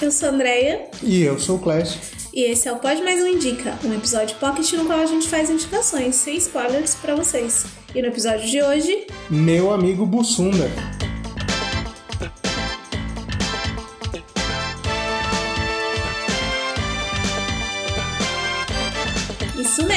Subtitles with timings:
[0.00, 0.86] eu sou a Andrea.
[1.02, 2.00] E eu sou o Clécio.
[2.32, 5.28] E esse é o Pode Mais Um Indica, um episódio pocket no qual a gente
[5.28, 7.66] faz indicações sem spoilers para vocês.
[7.94, 9.06] E no episódio de hoje...
[9.30, 10.70] Meu amigo Bussunda.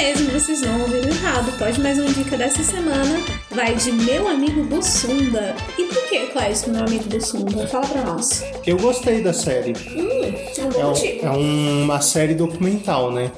[0.01, 1.55] Mesmo, vocês não ouviram errado.
[1.59, 3.19] Pode mais um dica dessa semana
[3.51, 5.55] vai de Meu Amigo Bussunda.
[5.77, 7.67] E por que, Cláudio, Meu Amigo Bussunda?
[7.67, 8.43] Fala pra nós.
[8.65, 9.73] Eu gostei da série.
[9.95, 10.33] Hum,
[10.79, 10.91] é um
[11.25, 13.31] É, um- é uma série documental, né?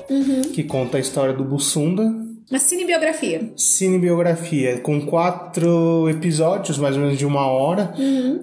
[0.54, 2.14] Que conta a história do Bussunda.
[2.54, 3.52] Uma cinebiografia.
[3.58, 7.96] Cinebiografia, com quatro episódios, mais ou menos de uma hora.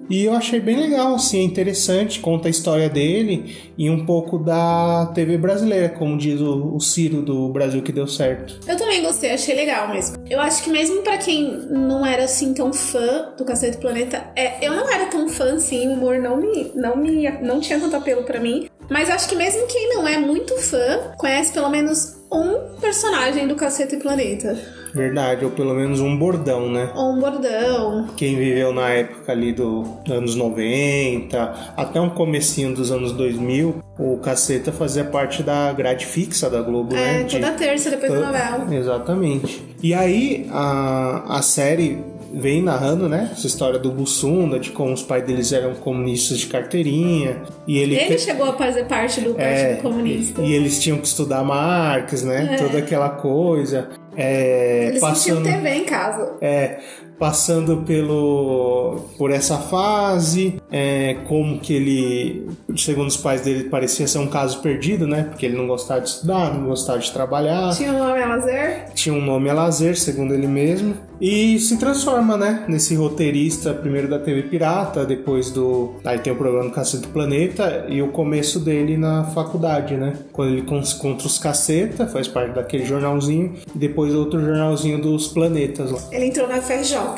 [0.09, 2.19] E eu achei bem legal, assim, é interessante.
[2.19, 7.21] Conta a história dele e um pouco da TV brasileira, como diz o, o Ciro
[7.21, 8.59] do Brasil que deu certo.
[8.67, 10.17] Eu também gostei, achei legal mesmo.
[10.29, 14.25] Eu acho que mesmo pra quem não era assim tão fã do Cacete do Planeta,
[14.35, 17.79] é, eu não era tão fã assim, o humor não me, não me, não tinha
[17.79, 18.67] tanto apelo pra mim.
[18.89, 23.55] Mas acho que mesmo quem não é muito fã, conhece pelo menos um personagem do
[23.55, 24.57] Cacete do Planeta.
[24.93, 26.91] Verdade, ou pelo menos um bordão, né?
[26.95, 28.07] Ou um bordão.
[28.17, 34.17] Quem viveu na época ali dos anos 90, até um comecinho dos anos 2000, o
[34.17, 37.21] Caceta fazia parte da grade fixa da Globo, né?
[37.21, 38.75] É, De- toda terça depois da to- novela.
[38.75, 39.63] Exatamente.
[39.81, 43.29] E aí a, a série vem narrando, né?
[43.31, 47.43] Essa história do Bussunda, de como os pais deles eram comunistas de carteirinha.
[47.67, 50.41] E ele, Ele chegou a fazer parte do Partido é, Comunista.
[50.41, 52.57] E eles tinham que estudar Marx, né?
[52.57, 53.89] Toda aquela coisa.
[54.15, 56.35] É, Eles passando, TV em casa.
[56.41, 56.79] é,
[57.21, 64.17] passando pelo por essa fase, é, como que ele, segundo os pais dele, parecia ser
[64.17, 65.27] um caso perdido, né?
[65.29, 68.85] Porque ele não gostava de estudar, não gostava de trabalhar, Tinha o nome a lazer.
[68.95, 72.65] tinha um nome a lazer, segundo ele mesmo, e se transforma, né?
[72.67, 75.93] Nesse roteirista, primeiro da TV Pirata, depois do.
[76.03, 80.13] Aí tem o programa do Cacete do Planeta e o começo dele na faculdade, né?
[80.31, 85.91] Quando ele contra os Caceta, faz parte daquele jornalzinho, e depois outro jornalzinho dos planetas
[85.91, 85.99] lá.
[86.11, 86.59] Ele entrou na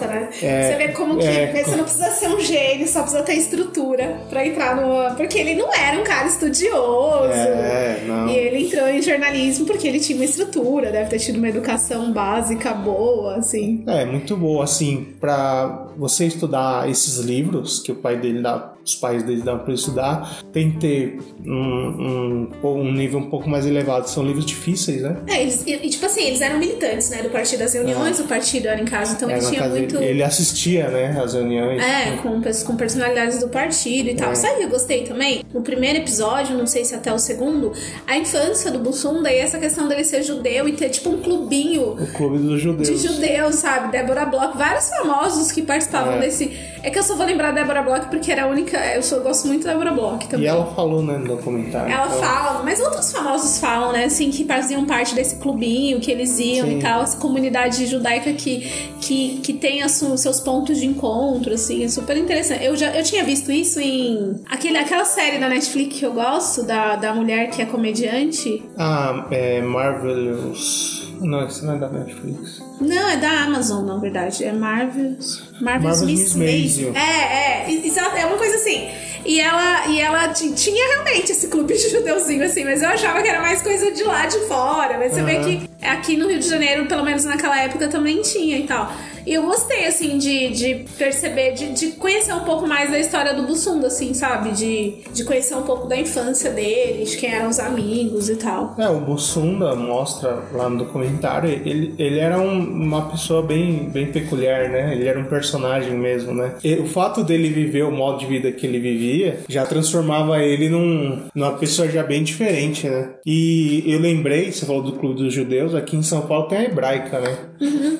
[0.01, 0.29] Né?
[0.41, 1.63] É, você vê como que é.
[1.63, 5.15] você não precisa ser um gênio, só precisa ter estrutura pra entrar no.
[5.15, 7.31] Porque ele não era um cara estudioso.
[7.31, 8.27] É, não.
[8.27, 12.11] E ele entrou em jornalismo porque ele tinha uma estrutura, deve ter tido uma educação
[12.11, 13.83] básica boa, assim.
[13.87, 18.95] É, muito boa, assim, pra você estudar esses livros que o pai dele dá, os
[18.95, 23.65] pais dele dão pra estudar, tem que ter um, um, um nível um pouco mais
[23.65, 24.09] elevado.
[24.09, 25.17] São livros difíceis, né?
[25.27, 27.21] É, eles, e, tipo assim, eles eram militantes, né?
[27.21, 29.75] Do Partido das Reuniões, o partido era em casa, então É, ele na tinha casa
[29.91, 30.03] muito.
[30.03, 31.81] Ele assistia, né, às reuniões.
[31.83, 34.31] É, com, com personalidades do partido e tal.
[34.31, 34.35] É.
[34.35, 35.43] Sabe o que eu gostei também?
[35.53, 37.71] No primeiro episódio, não sei se até o segundo,
[38.07, 41.93] a infância do Bussunda e essa questão dele ser judeu e ter tipo um clubinho
[41.93, 42.87] O Clube dos Judeus.
[42.89, 43.91] de judeus, sabe?
[43.91, 46.19] Débora Bloch, vários famosos que participavam É.
[46.19, 46.51] desse.
[46.83, 48.77] É que eu só vou lembrar da Débora Bloch porque era a única.
[48.93, 50.45] Eu só gosto muito da Débora Bloch também.
[50.45, 51.91] E ela falou, né, no documentário.
[51.93, 54.05] Ela Então, fala, mas outros famosos falam, né?
[54.05, 56.79] Assim, que faziam parte desse clubinho, que eles iam Sim.
[56.79, 58.67] e tal, essa comunidade judaica que,
[59.07, 62.63] que, que su- seus pontos de encontro, assim, é super interessante.
[62.63, 66.63] Eu já eu tinha visto isso em aquele, aquela série da Netflix que eu gosto,
[66.63, 68.63] da, da mulher que é comediante.
[68.77, 71.03] Ah, é Marvelous.
[71.21, 72.61] Não, isso não é da Netflix.
[72.81, 74.43] Não, é da Amazon, na verdade.
[74.43, 75.43] É Marvel's.
[75.61, 76.35] Marvel's, Marvel's Miss.
[76.35, 76.93] Maisel.
[76.95, 78.89] É, é, exato, é uma coisa assim.
[79.25, 83.21] E ela, e ela ti- tinha realmente esse clube de judeuzinho, assim, mas eu achava
[83.21, 84.97] que era mais coisa de lá de fora.
[84.97, 88.57] Mas você vê que aqui no Rio de Janeiro, pelo menos naquela época, também tinha
[88.57, 88.91] e tal.
[89.25, 93.33] E eu gostei, assim, de, de perceber, de, de conhecer um pouco mais da história
[93.33, 94.51] do Bussunda, assim, sabe?
[94.51, 98.75] De, de conhecer um pouco da infância dele, de quem eram os amigos e tal.
[98.77, 104.07] É, o Bussunda mostra lá no documentário, ele, ele era um- uma pessoa bem, bem
[104.11, 104.93] peculiar, né?
[104.93, 106.55] Ele era um personagem mesmo, né?
[106.63, 110.69] E o fato dele viver o modo de vida que ele vivia já transformava ele
[110.69, 113.09] num, numa pessoa já bem diferente, né?
[113.25, 116.63] E eu lembrei, você falou do Clube dos Judeus, aqui em São Paulo tem a
[116.65, 117.37] Hebraica, né?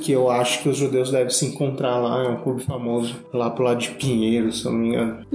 [0.01, 3.49] Que eu acho que os judeus devem se encontrar lá, é um clube famoso, lá
[3.49, 5.25] pro lado de Pinheiro, se eu não me engano.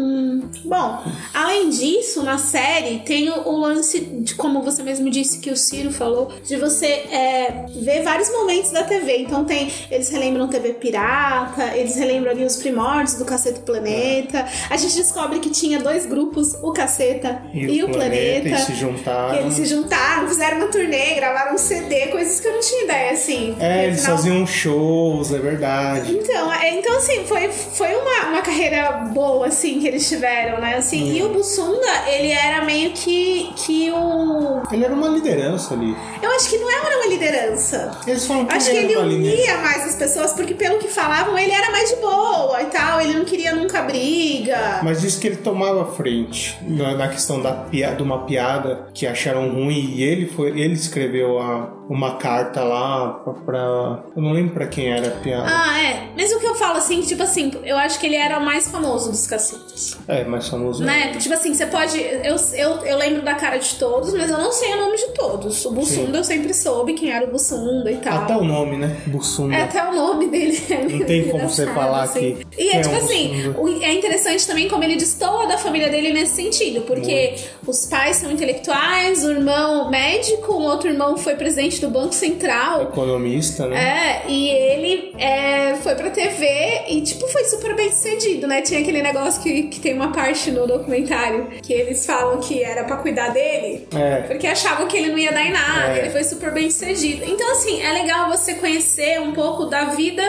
[0.64, 5.50] Bom, além disso, na série tem o, o lance, de, como você mesmo disse que
[5.50, 9.18] o Ciro falou, de você é, ver vários momentos da TV.
[9.18, 14.46] Então tem, eles relembram TV Pirata, eles relembram ali os primórdios do Caceta Planeta.
[14.70, 18.48] A gente descobre que tinha dois grupos, o Caceta e, o Planeta.
[18.48, 19.34] e se juntaram.
[19.34, 22.84] que eles se juntaram, fizeram uma turnê, gravaram um CD, coisas que eu não tinha
[22.84, 23.56] ideia, assim.
[23.60, 25.67] É, eles afinal, faziam shows, é verdade.
[25.68, 26.18] Verdade.
[26.18, 30.76] Então, é, então assim, foi, foi uma, uma carreira boa, assim, que eles tiveram, né?
[30.76, 34.62] Assim, E o Bussunda, ele era meio que, que o...
[34.72, 35.96] Ele era uma liderança ali.
[36.22, 37.90] Eu acho que não era uma liderança.
[38.06, 41.52] Eles falam que Acho que ele unia mais as pessoas, porque pelo que falavam, ele
[41.52, 43.00] era mais de boa e tal.
[43.00, 44.80] Ele não queria nunca briga.
[44.82, 49.06] Mas disse que ele tomava frente na, na questão da piada, de uma piada que
[49.06, 54.32] acharam ruim e ele foi, ele escreveu a, uma carta lá pra, pra- eu não
[54.32, 55.46] lembro pra quem era a piada.
[55.48, 56.08] Ah, é.
[56.16, 58.68] Mas o que eu falo, assim, tipo assim, eu acho que ele era o mais
[58.70, 59.96] famoso dos cacetes.
[60.06, 60.84] É, mais famoso.
[60.84, 61.12] Né?
[61.18, 61.98] Tipo assim, você pode.
[62.00, 65.06] Eu, eu, eu lembro da cara de todos, mas eu não sei o nome de
[65.14, 65.64] todos.
[65.64, 68.22] O Bussunda eu sempre soube quem era o Bussunda e tal.
[68.22, 68.96] Até o nome, né?
[69.06, 69.54] Bussunda.
[69.54, 70.60] É, até o nome dele.
[70.70, 72.36] é Não tem como você falar assim.
[72.50, 73.84] que- E é é tipo um assim, Bussunda.
[73.84, 77.34] é interessante também como ele destoa da família dele nesse sentido, porque
[77.66, 82.82] os pais são intelectuais, o irmão médico, um outro irmão foi presidente do Banco Central.
[82.82, 84.22] Economista, né?
[84.26, 86.46] É, e ele é, foi pra TV
[86.88, 88.62] e, tipo, foi super bem sucedido, né?
[88.62, 92.84] Tinha aquele negócio que, que tem uma parte no documentário que eles falam que era
[92.84, 93.86] pra cuidar dele.
[93.94, 94.22] É.
[94.22, 95.98] Porque achavam que ele não ia dar em nada, É.
[96.00, 96.87] ele foi super bem sucedido.
[97.26, 100.22] Então, assim, é legal você conhecer um pouco da vida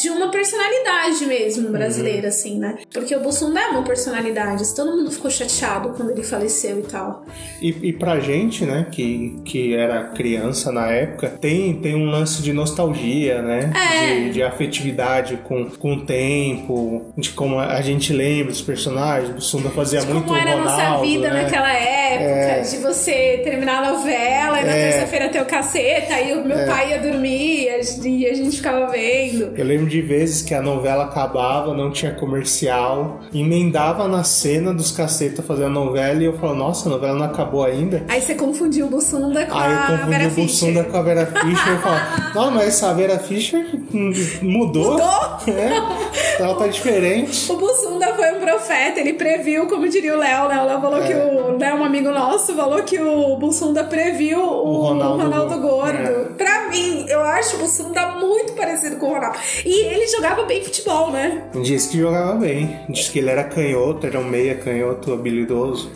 [0.00, 2.28] de uma personalidade mesmo brasileira, Uhum.
[2.28, 2.76] assim, né?
[2.92, 7.24] Porque o Bolsonaro é uma personalidade, todo mundo ficou chateado quando ele faleceu e tal.
[7.60, 12.42] E, e pra gente, né, que, que era criança na época, tem, tem um lance
[12.42, 13.70] de nostalgia, né?
[13.74, 14.14] É.
[14.24, 19.34] De, de afetividade com, com o tempo, de como a gente lembra dos personagens.
[19.36, 21.42] O Sunda fazia muito Como era a Ronaldo, nossa vida né?
[21.42, 22.60] naquela época, É.
[22.62, 24.90] de você terminar a novela e na É.
[24.90, 28.56] terça-feira ter o caceta, aí o meu pai ia dormir e a e a gente
[28.56, 29.52] ficava vendo.
[29.56, 34.90] Eu lembro de vezes que a novela acabava, não tinha comercial, emendava na cena dos
[34.90, 38.04] caceta fazendo a novela e eu falava, nossa, a novela não acabou ainda.
[38.08, 40.90] Aí você confundiu o Bussunda com Aí eu a confundi Vera o Bussunda Fischer.
[40.90, 43.66] com a Vera Fischer e falava, não, mas essa Vera Fischer
[44.42, 44.92] mudou.
[44.92, 45.08] Mudou?
[45.48, 47.50] É, ela tá diferente.
[47.50, 50.60] O Bussunda foi um profeta, ele previu, como diria o Léo, né?
[50.62, 51.06] O Léo falou É.
[51.06, 55.60] que o Léo, um amigo nosso, falou que o Bussunda previu o, O Ronaldo Ronaldo,
[55.60, 55.98] Gordo.
[55.98, 56.34] Gordo.
[57.28, 59.38] Acho o Bussunda muito parecido com o Ronaldo.
[59.64, 61.44] E ele jogava bem futebol, né?
[61.62, 62.80] Disse que jogava bem.
[62.88, 65.90] Disse que ele era canhoto, era um meia canhoto habilidoso.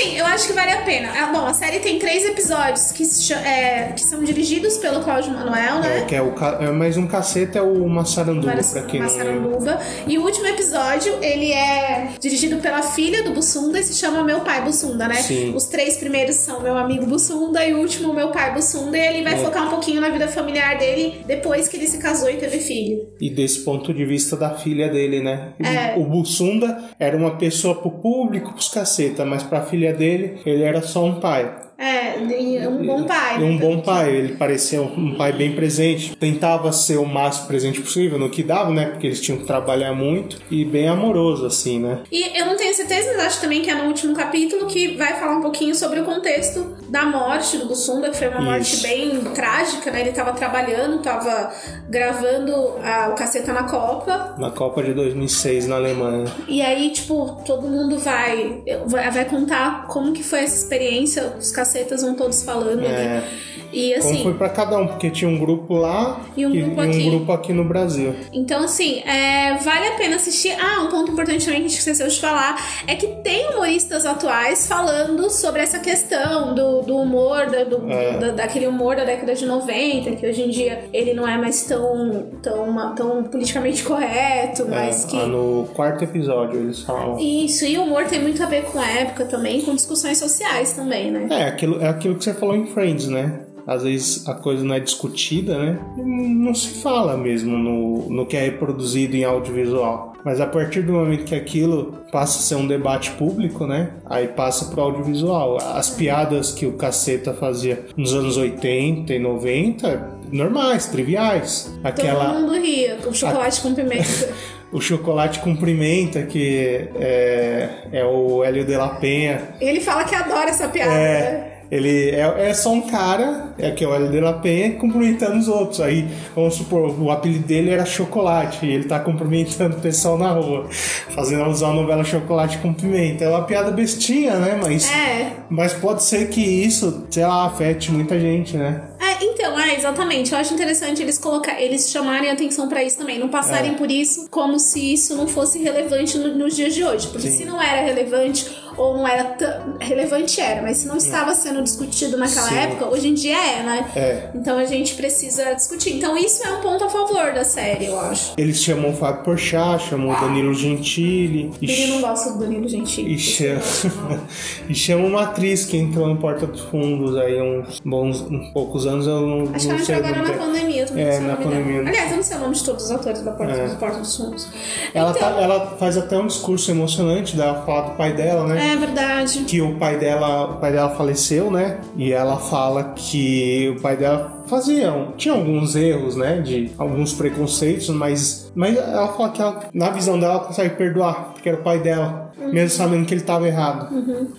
[0.00, 1.10] Assim, eu acho que vale a pena.
[1.14, 3.02] Ah, Bom, a série tem três episódios que,
[3.34, 6.04] é, que são dirigidos pelo Cláudio Manuel, É, né?
[6.08, 9.00] que é o é, mais um cacete é o Massaranduba, Mas- pra quem.
[9.00, 9.78] Massaranduba.
[10.06, 14.40] E o último episódio, ele é dirigido pela filha do Bussunda e se chama Meu
[14.40, 15.16] Pai Bussunda, né?
[15.16, 15.54] Sim.
[15.54, 18.96] Os três primeiros são Meu Amigo Bussunda e o último Meu Pai Bussunda.
[18.96, 19.36] E ele vai É.
[19.44, 23.06] focar um pouquinho na vida familiar dele depois que ele se casou e teve filho.
[23.20, 25.52] E desse ponto de vista da filha dele, né?
[25.62, 25.98] É.
[25.98, 30.82] O Bussunda era uma pessoa pro público, pros caceta, mas pra filha dele, ele era
[30.82, 31.69] só um pai.
[31.80, 33.38] É, um bom pai.
[33.38, 33.44] Né?
[33.46, 36.14] um bom pai, ele parecia um pai bem presente.
[36.14, 38.90] Tentava ser o máximo presente possível no que dava, né?
[38.90, 40.36] Porque eles tinham que trabalhar muito.
[40.50, 42.00] E bem amoroso, assim, né?
[42.12, 45.18] E eu não tenho certeza, mas acho também que é no último capítulo que vai
[45.18, 48.82] falar um pouquinho sobre o contexto da morte do Bussunda, que foi uma morte Isso.
[48.82, 50.02] bem trágica, né?
[50.02, 51.50] Ele tava trabalhando, tava
[51.88, 52.52] gravando
[52.84, 54.34] a- o Caceta na Copa.
[54.38, 56.26] Na Copa de 2006 na Alemanha.
[56.46, 61.50] E aí, tipo, todo mundo vai, vai, vai contar como que foi essa experiência, os
[61.50, 61.69] cacetas
[62.02, 63.18] vão todos falando É.
[63.18, 63.26] ali.
[63.72, 66.80] E Como assim, foi pra cada um, porque tinha um grupo lá E um grupo
[66.80, 67.10] aqui.
[67.10, 68.14] grupo aqui no Brasil.
[68.32, 70.52] Então, assim, é, vale a pena assistir.
[70.60, 72.56] Ah, um ponto importante também que a gente esqueceu de falar
[72.86, 78.18] é que tem humoristas atuais falando sobre essa questão do, do humor, da- do, É.
[78.18, 81.64] da- daquele humor da década de 90, que hoje em dia ele não é mais
[81.64, 85.16] tão, tão, tão politicamente correto, mas É, que.
[85.16, 87.18] ah, no quarto episódio eles falam.
[87.18, 90.72] Isso, e o humor tem muito a ver com a época também, com discussões sociais
[90.72, 91.26] também, né?
[91.30, 93.40] É, aquilo, é aquilo que você falou em Friends, né?
[93.66, 95.78] Às vezes a coisa não é discutida, né?
[95.96, 100.10] Não se fala mesmo no, no que é reproduzido em audiovisual.
[100.24, 103.90] Mas a partir do momento que aquilo passa a ser um debate público, né?
[104.04, 105.58] Aí passa pro audiovisual.
[105.58, 111.72] As piadas que o Caceta fazia nos anos 80 e 90, normais, triviais.
[111.82, 114.34] Aquela, Todo mundo ria, com chocolate com pimenta.
[114.72, 119.54] o chocolate com pimenta, que é, é o Hélio de la Penha.
[119.60, 121.02] Ele fala que adora essa piada, né?
[121.02, 124.72] É, ele é, é só um cara, é que é o Hélio de la Penha,
[124.74, 125.80] cumprimentando os outros.
[125.80, 130.30] Aí, vamos supor, o apelido dele era Chocolate, e ele tá cumprimentando o pessoal na
[130.32, 130.66] rua,
[131.10, 133.24] fazendo alusão à novela Chocolate com Pimenta.
[133.24, 134.58] É uma piada bestinha, né?
[134.62, 135.32] Mas, É.
[135.48, 138.82] mas pode ser que isso, sei lá, afete muita gente, né?
[139.00, 140.32] É, então, é, exatamente.
[140.32, 143.74] Eu acho interessante eles colocar, eles chamarem atenção pra isso também, não passarem É.
[143.74, 147.08] por isso como se isso não fosse relevante no- nos dias de hoje.
[147.08, 147.36] Porque Sim.
[147.38, 148.46] se não era relevante
[148.76, 152.56] ou não era tão relevante era, mas se não estava sendo discutido naquela Sim.
[152.58, 153.90] época, hoje em dia é, né?
[153.96, 154.28] É.
[154.34, 155.96] Então a gente precisa discutir.
[155.96, 158.32] Então isso é um ponto a favor da série, eu acho.
[158.36, 161.52] Eles chamam o Fábio Porchat, chamam o Danilo Gentili.
[161.60, 163.14] E, Ele não gosta do Danilo Gentili.
[163.14, 163.60] e, chama,
[164.68, 168.86] e chama uma atriz que entrou no Porta dos Fundos aí uns bons uns poucos
[168.86, 169.06] anos.
[169.06, 171.36] Eu não, Acho que não ela sei entrou agora na pandemia, eu É, o na
[171.36, 171.80] pandemia.
[171.80, 173.68] Aliás, eu não sei o nome de todos os atores da Porta, É.
[173.68, 174.48] do Porta dos Fundos.
[174.94, 178.59] Ela, então, tá- ela faz até um discurso emocionante dela falar do pai dela, né?
[178.62, 179.40] É verdade.
[179.44, 181.78] que o pai dela, o pai dela faleceu, né?
[181.96, 186.40] E ela fala que o pai dela fazia, tinha alguns erros, né?
[186.40, 191.32] De alguns preconceitos, mas, mas ela fala que ela, na visão dela ela consegue perdoar,
[191.32, 193.88] porque era o pai dela, mesmo sabendo que ele estava errado.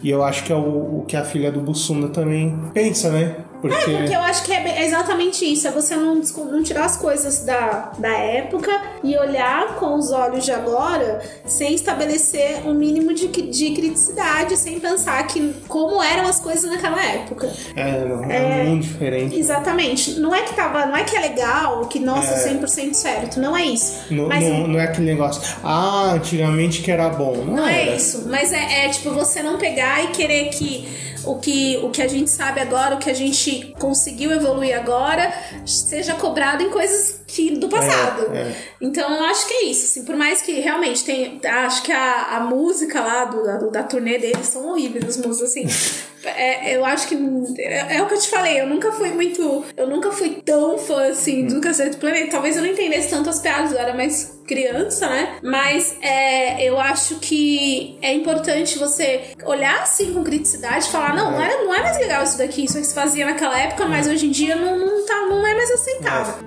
[0.03, 3.35] E eu acho que é o, o que a filha do Bussunda também pensa, né?
[3.61, 5.67] Porque, É, porque eu acho que é é exatamente isso.
[5.67, 8.71] É você não, não tirar as coisas da, da época
[9.03, 14.79] e olhar com os olhos de agora sem estabelecer um mínimo de, de criticidade, sem
[14.79, 17.51] pensar que como eram as coisas naquela época.
[17.75, 19.37] é, não, é, um mundo diferente.
[19.37, 20.19] Exatamente.
[20.19, 22.53] Não é que tava, não é que é legal, que nossa, É.
[22.53, 23.39] 100% certo.
[23.39, 24.01] Não é isso.
[24.09, 27.35] Não, Mas não, não é aquele negócio, ah, antigamente que era bom.
[27.37, 30.87] Não, Não é isso, mas é, é, tipo você não pegar e querer que
[31.25, 35.31] o, que o que a gente sabe agora, o que a gente conseguiu evoluir agora,
[35.65, 38.33] seja cobrado em coisas que do passado.
[38.35, 38.55] é.
[38.79, 42.37] Então eu acho que é isso, assim, por mais que realmente tem, acho que a,
[42.37, 45.65] a música lá do, da, da turnê deles são horríveis, as músicas assim.
[46.23, 47.15] É, eu acho que
[47.57, 50.77] é, é o que eu te falei, eu nunca fui muito, eu nunca fui tão
[50.77, 52.31] fã assim do Cacete do Planeta.
[52.31, 55.39] Talvez eu não entendesse tanto as piadas, eu era mais criança, né?
[55.41, 61.31] Mas é, eu acho que é importante você olhar assim com criticidade e falar, não,
[61.31, 64.07] não, era, não é mais legal isso daqui, isso que se fazia naquela época, mas
[64.07, 65.50] hoje em dia não, não, tá, não é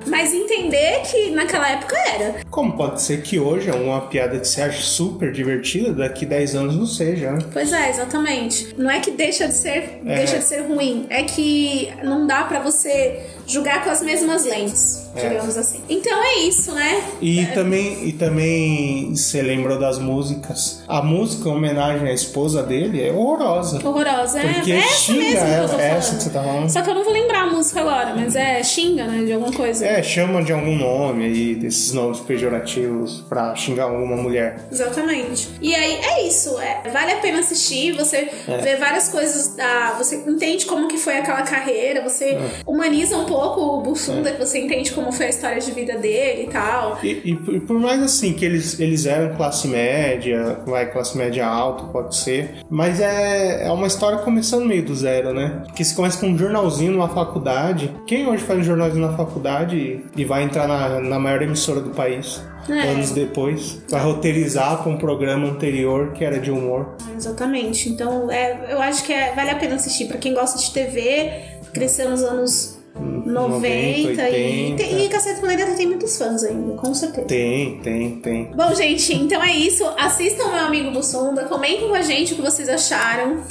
[0.06, 2.36] Mas entender que naquela época era.
[2.50, 6.54] Como pode ser que hoje é uma piada que você acha super divertida, daqui 10
[6.54, 7.38] anos não seja, né?
[7.52, 8.74] Pois é, exatamente.
[8.76, 12.60] Não é que deixa de ser, deixa de ser ruim, é que não dá pra
[12.60, 15.28] você julgar com as mesmas lentes, É.
[15.28, 15.80] digamos assim.
[15.88, 17.02] Então é isso, né?
[17.20, 20.82] E também, e também você lembrou das músicas.
[20.88, 23.80] A música em homenagem à esposa dele é horrorosa.
[23.86, 24.40] Horrorosa.
[24.40, 25.80] É, Porque é essa xinga mesmo que eu tô falando.
[25.80, 26.70] essa que você tá falando.
[26.70, 29.24] Só que eu não vou lembrar a música agora, mas é xinga, né?
[29.24, 29.84] De alguma coisa.
[29.86, 34.60] É, chama de algum nome aí, desses nomes pejorativos pra xingar alguma mulher.
[34.70, 35.48] Exatamente.
[35.60, 36.58] E aí é isso.
[36.60, 38.58] É, vale a pena assistir, você É.
[38.58, 39.94] vê várias coisas da.
[39.98, 42.50] Você entende como que foi aquela carreira, você É.
[42.66, 46.46] humaniza um pouco o Bussunda, você entende como foi a história de vida dele e
[46.50, 46.98] tal.
[47.02, 51.84] E, e por- mais assim que eles, eles eram classe média, vai, classe média alta,
[51.84, 55.62] pode ser, mas é, é uma história começando meio do zero, né?
[55.66, 57.90] Porque se começa com um jornalzinho numa faculdade.
[58.06, 61.90] Quem hoje faz um jornalzinho na faculdade e, vai entrar na, na maior emissora do
[61.90, 62.42] país?
[62.68, 62.88] É.
[62.92, 66.96] Anos depois, vai roteirizar para um programa anterior que era de humor.
[67.14, 67.90] Exatamente.
[67.90, 70.06] Então, é, eu acho que é, vale a pena assistir.
[70.06, 71.30] Pra quem gosta de TV,
[71.74, 74.76] cresceu nos anos 90, e, 80.
[74.76, 77.26] tem, e Cacete Planeta tem muitos fãs ainda, com certeza.
[77.26, 78.44] Tem, tem, tem.
[78.54, 79.84] Bom, gente, então é isso.
[79.98, 83.42] Assistam meu amigo Bussunda, comentem com a gente o que vocês acharam.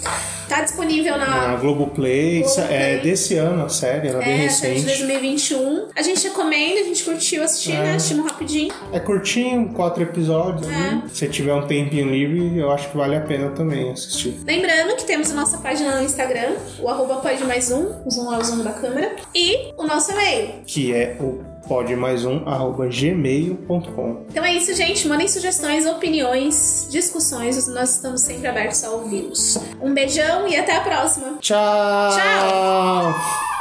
[0.48, 1.56] Tá disponível Na na.
[1.56, 2.68] Globoplay, Globoplay.
[2.70, 5.08] é desse ano a série, ela é bem É, série de recente.
[5.08, 5.88] 2021.
[5.96, 7.96] A gente recomenda, a gente curtiu assistir, né?
[7.96, 8.74] Assistimos rapidinho.
[8.92, 10.70] É curtinho, quatro episódios.
[10.70, 10.76] É.
[10.76, 11.04] ali.
[11.14, 14.38] Se tiver um tempinho livre, eu acho que vale a pena também assistir.
[14.46, 18.34] Lembrando que temos a nossa página no Instagram, o arroba pode mais um, o zoom
[18.34, 20.64] é o zoom da câmera, e o nosso e-mail.
[20.66, 24.26] Que é o pode mais um arroba gmail.com.
[24.30, 25.08] Então é isso, gente.
[25.08, 27.68] Mandem sugestões, opiniões, discussões.
[27.68, 29.58] Nós estamos sempre abertos a ouvi-los.
[29.82, 31.38] Um beijão e até a próxima.
[31.40, 32.12] Tchau!
[32.12, 33.53] Tchau!